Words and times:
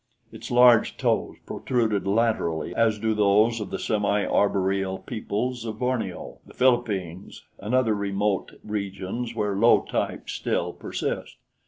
Its 0.31 0.49
large 0.49 0.97
toes 0.97 1.35
protruded 1.45 2.07
laterally 2.07 2.73
as 2.73 2.97
do 2.97 3.13
those 3.13 3.61
of 3.61 3.69
the 3.69 3.77
semiarboreal 3.77 4.97
peoples 5.05 5.63
of 5.63 5.77
Borneo, 5.77 6.39
the 6.43 6.55
Philippines 6.55 7.43
and 7.59 7.75
other 7.75 7.93
remote 7.93 8.53
regions 8.63 9.35
where 9.35 9.55
low 9.55 9.83
types 9.87 10.33
still 10.33 10.73
persist. 10.73 11.37